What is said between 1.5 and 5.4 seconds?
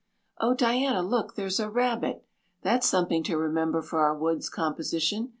a rabbit. That's something to remember for our woods composition.